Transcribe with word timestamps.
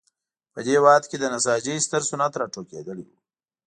په 0.53 0.59
دې 0.65 0.71
هېواد 0.77 1.03
کې 1.09 1.17
د 1.19 1.25
نساجۍ 1.33 1.75
ستر 1.85 2.01
صنعت 2.09 2.33
راټوکېدلی 2.41 3.03
و. 3.07 3.11